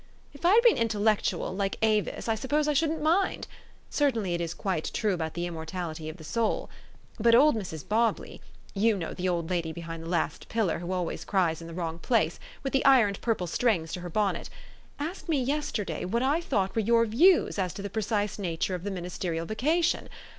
[0.33, 3.45] If I'd been intellectual, like Avis, I suppose I shouldn't mind.
[3.91, 6.71] Certainly it is quite true about the immortality of the soul.
[7.19, 7.87] But old Mrs.
[7.87, 8.41] Bobley
[8.73, 11.99] you know the old lady behind the last pillar, who always cries in the wrong
[11.99, 14.49] place, with the ironed purple strings to her bonnet
[14.97, 18.73] asked me yes terday what I thought were jour views as to the precise nature
[18.73, 20.09] of the ministerial vocation.